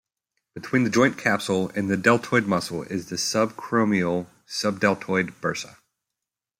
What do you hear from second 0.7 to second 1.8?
the joint capsule